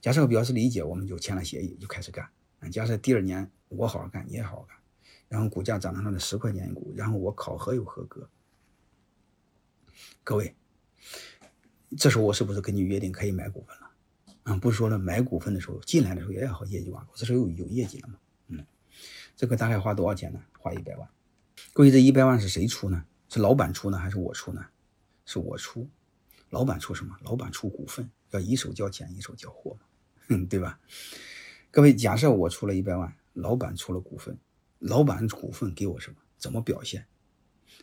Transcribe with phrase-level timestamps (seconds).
[0.00, 2.28] 假设我表示理解，我们就签了协议，就开始干。
[2.60, 4.76] 嗯假设第二年我好好干，你也好好干，
[5.28, 8.28] 然后股价涨到了十块钱一股，然后我考核又合格。
[10.22, 10.54] 各位，
[11.96, 13.90] 这时候我是不是跟你约定可以买股份了？
[14.44, 18.18] 嗯，不是说了买股份的时候进来的时候也要好业绩挂钩，这时候有有业绩了嘛？
[18.48, 18.66] 嗯，
[19.36, 20.42] 这个大概花多少钱呢？
[20.58, 21.08] 花一百万。
[21.72, 23.04] 各位，这一百万是谁出呢？
[23.28, 24.64] 是老板出呢，还是我出呢？
[25.24, 25.88] 是我出。
[26.50, 27.16] 老板出什么？
[27.22, 29.86] 老板出股份，要一手交钱，一手交货嘛，
[30.48, 30.78] 对吧？
[31.70, 34.38] 各位，假设我出了一百万，老板出了股份，
[34.78, 36.16] 老板股份给我什么？
[36.38, 37.06] 怎么表现？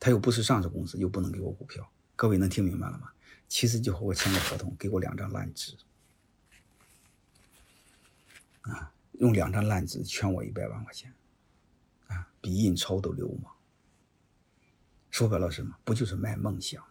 [0.00, 1.90] 他又不是上市公司，又不能给我股票。
[2.16, 3.10] 各位能听明白了吗？
[3.48, 5.76] 其实就和我签个合同，给我两张烂纸，
[8.62, 11.14] 啊，用两张烂纸圈我一百万块钱，
[12.08, 13.54] 啊，比印钞都流氓。
[15.10, 15.76] 说白了什么？
[15.84, 16.84] 不就是卖梦想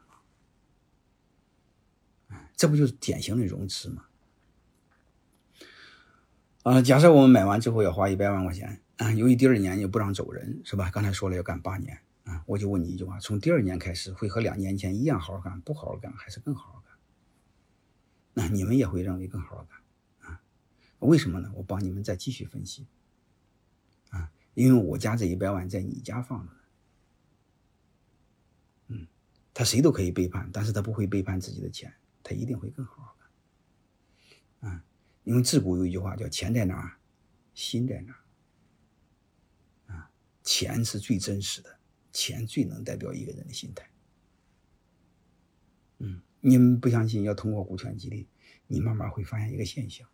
[2.30, 2.40] 吗？
[2.56, 4.06] 这不就是典型的融资吗？
[6.68, 10.92] 啊，假设我们买完之后要花一百万块钱，啊，由于第二年又不让走人，是吧？
[10.92, 16.94] 刚才说了要干八年，啊，我就问你一句话：从第二年开始会和两年前一样好好干，不好好干，还是更好好干？
[18.34, 20.42] 那你们也会认为更好好干，啊？
[21.00, 21.50] 为什么呢？
[21.56, 22.86] 我帮你们再继续分析，
[24.10, 26.52] 啊，因为我家这一百万在你家放着。
[28.90, 29.08] 嗯
[29.54, 33.16] 他谁都可以背叛，但是他不会背叛自己的钱，他一定会更好好
[34.60, 34.70] 干。
[34.70, 34.84] 啊，
[35.28, 36.96] 因为自古有一句话叫“钱在哪儿，
[37.54, 39.92] 心在哪儿”。
[39.94, 40.10] 啊，
[40.42, 41.80] 钱是最真实的，
[42.14, 43.92] 钱最能代表一个人的心态。
[45.98, 48.30] 嗯，你们不相信，要通过股权激励，
[48.68, 50.08] 你慢慢会发现一个现象：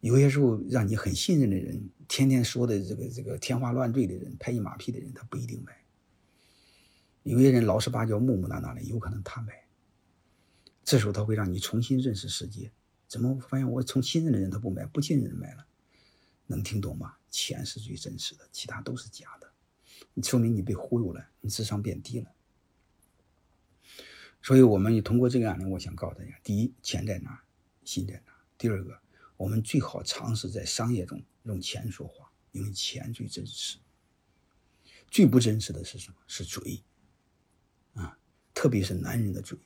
[0.00, 5.84] 有些时候让你很信任的人，天天说的这个这个天花乱坠的人，拍你马屁的人，他不一定买。
[7.22, 9.68] 有些人老实巴交、木木讷讷的，有可能他买。
[10.82, 12.72] 这时候他会让你重新认识世界。
[13.08, 15.66] 怎么发现我从信任的人他不买，不信任的人买了？
[16.46, 17.16] 能听懂吗？
[17.30, 19.52] 钱是最真实的，其他都是假的。
[20.14, 22.32] 你说明你被忽悠了，你智商变低了。
[24.42, 27.42] 所以，我们通过这个案例，我想告诉大家：第一，钱在哪，
[27.84, 29.00] 心在哪；第二个，
[29.36, 33.78] 我们最好尝试在商业中用钱说话，因为钱最真实。
[35.10, 36.16] 最不真实的是什么？
[36.26, 36.84] 是嘴。
[37.94, 38.18] 啊，
[38.54, 39.58] 特别是男人的嘴，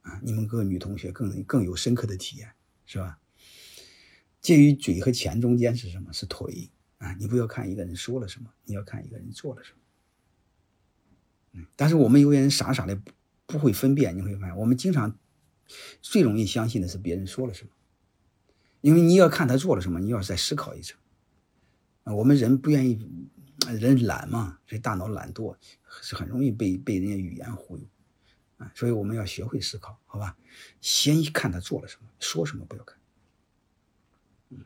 [0.00, 2.54] 啊，你们各位女同学更更有深刻的体验，
[2.86, 3.18] 是吧？
[4.40, 6.12] 介于嘴和钱中间是什么？
[6.12, 7.14] 是腿啊！
[7.14, 9.78] 你不要看一个人说了什么，你要看一个人做了什么。
[11.52, 13.00] 嗯，但是我们有些人傻傻的
[13.46, 15.18] 不会分辨，你会发现，我们经常
[16.00, 17.70] 最容易相信的是别人说了什么，
[18.80, 20.98] 因为你要看他做了什么，你要再思考一层。
[22.04, 23.06] 啊，我们人不愿意。
[23.78, 25.54] 人懒嘛，所以大脑懒惰
[26.00, 27.84] 是很容易被被人家语言忽悠
[28.74, 30.36] 所以我们要学会思考，好吧？
[30.80, 32.98] 先看他做了什么，说什么不要看。
[34.50, 34.64] 嗯，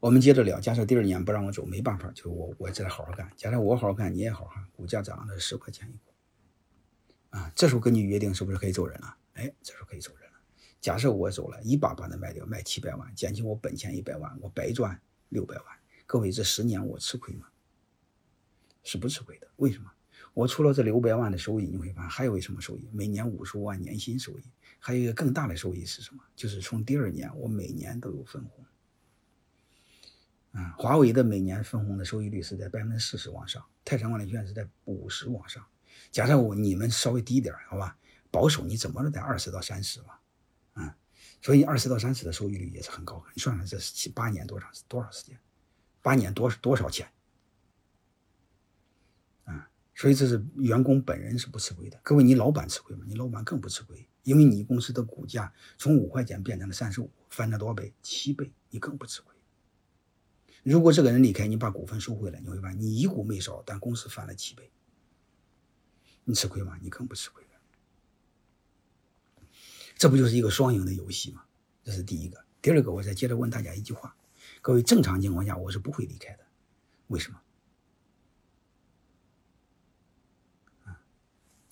[0.00, 0.58] 我们接着聊。
[0.60, 3.30] 假设第二年不让我走，没办法，就我我再好好干。
[3.36, 6.12] 假设我好好干，你也好好，股价涨了十块钱一股
[7.30, 9.16] 啊，这时候跟你约定是不是可以走人了？
[9.34, 10.38] 哎，这时候可以走人了。
[10.80, 15.66] 假设我走了，一把把它卖掉，卖七百万，减去我本钱一百万，我白赚六百万。
[16.06, 17.46] 各位，这十年我吃亏吗？
[18.82, 19.48] 是不吃亏的。
[19.56, 19.91] 为什么？
[20.34, 22.88] 我除了这六百万的收益，你会发现还有一什么收益？
[22.92, 24.44] 每年五十万年薪收益，
[24.78, 26.22] 还有一个更大的收益是什么？
[26.34, 28.64] 就是从第二年我每年都有分红。
[30.52, 35.64] 啊，华为的每年分红的收益率是在百分之四十往上，泰山管理券是在五十往上。
[36.10, 37.96] 假设我你们稍微低一点，好吧？
[38.30, 40.20] 保守你怎么着得二十到三十吧？
[40.74, 40.96] 啊，
[41.42, 43.22] 所以二十到三十的收益率也是很高。
[43.34, 45.38] 你算算这七八年多长多少时间？
[46.00, 47.06] 八年多多少钱？
[49.94, 52.00] 所以这是员工本人是不吃亏的。
[52.02, 53.04] 各位，你老板吃亏吗？
[53.06, 57.92] 你老板更不吃亏，因为你公司的股价从五块钱变成了三十五，翻了多少倍？
[58.02, 59.34] 七倍，你更不吃亏。
[60.62, 64.70] 如果这个人离开，你把股份收回来，你会发现你一股没少，但公司翻了七倍，
[66.24, 66.78] 你吃亏吗？
[66.80, 67.42] 你更不吃亏
[69.98, 71.44] 这不就是一个双赢的游戏吗？
[71.84, 72.44] 这是第一个。
[72.60, 74.16] 第二个，我再接着问大家一句话。
[74.60, 76.44] 各位，正常情况下我是不会离开的，
[77.06, 77.40] 为什么？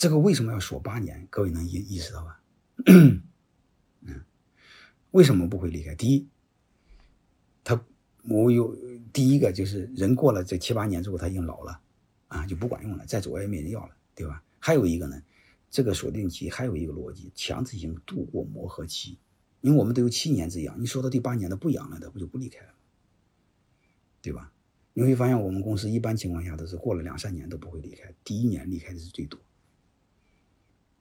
[0.00, 1.26] 这个为什么要锁八年？
[1.28, 2.40] 各位能意意识到吧？
[2.88, 3.22] 嗯，
[5.10, 5.94] 为什么不会离开？
[5.94, 6.26] 第一，
[7.62, 7.84] 他
[8.26, 8.74] 我有
[9.12, 11.78] 第一个就是人过了这七八年之后他已经老了，
[12.28, 14.42] 啊，就不管用了，再走也没人要了，对吧？
[14.58, 15.22] 还有一个呢，
[15.68, 19.18] 这个锁定期还有一个逻辑，强制性度过磨合期，
[19.60, 22.72] 因为我们都有七年之痒，你说到第八年的不痒了，他不就不离开了？
[24.22, 24.50] 对吧？
[24.94, 29.38] 你会发现，我们公司一般情况下都是过了两三年都不会离开，第一年离开的是最多。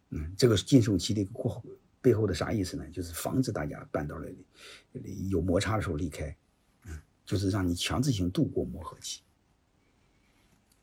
[0.09, 1.63] 嗯，这个禁售期的过
[2.01, 2.89] 背后的啥意思呢？
[2.89, 4.27] 就是防止大家办到了
[5.29, 6.35] 有摩擦的时候离开，
[6.85, 9.21] 嗯，就是让你强制性度过磨合期。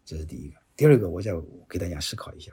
[0.04, 0.56] 这是第一个。
[0.76, 1.32] 第二个，我再
[1.68, 2.52] 给大家思考一下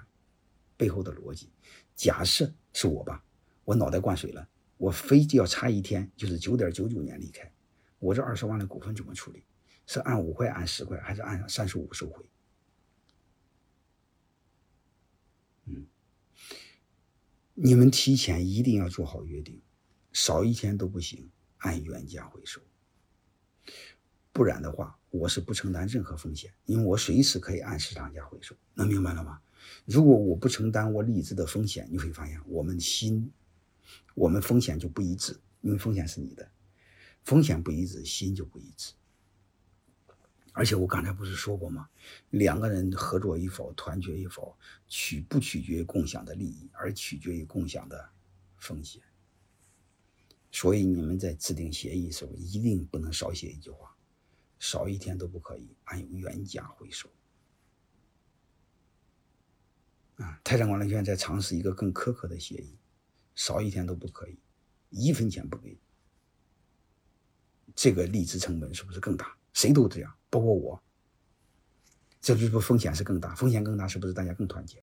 [0.77, 1.51] 背后的逻辑。
[1.95, 3.23] 假设是我吧，
[3.65, 4.47] 我脑袋灌水了，
[4.77, 7.51] 我非就要差一天，就是九点九九年离开，
[7.99, 9.43] 我这二十万的股份怎么处理？
[9.85, 12.25] 是按五块、按十块，还是按三十五收回？
[17.65, 19.61] 你们提前一定要做好约定，
[20.11, 21.29] 少一天都不行，
[21.59, 22.59] 按原价回收。
[24.33, 28.53] 不然的话，我是不承担任何风险，因为我随时可以按市场价回收。
[28.73, 29.39] 能明白了吗？
[29.85, 33.31] 如果我不承担我理智的风险，你会发现我们心，
[34.13, 36.51] 我们风险就不一致，因为风险是你的，
[37.23, 38.91] 风险不一致，心就不一致。
[40.53, 41.89] 而且我刚才不是说过吗？
[42.29, 44.55] 两个人合作与否、团结与否，
[44.87, 48.09] 取不取决于共享的利益，而取决于共享的
[48.57, 49.01] 风险。
[50.51, 53.95] 所以你们在制定协议的时候，一定不能少写一句话：
[54.59, 57.09] 少一天都不可以按原价回收。
[60.17, 62.77] 啊，泰山管理学院在尝试一个更苛刻的协议，
[63.33, 64.37] 少一天都不可以，
[64.91, 65.75] 一分钱不给。
[67.73, 69.35] 这个利资成本是不是更大？
[69.53, 70.13] 谁都这样。
[70.29, 70.81] 包括我，
[72.21, 73.35] 这是不是风险是更大？
[73.35, 74.81] 风险更大，是不是大家更团结？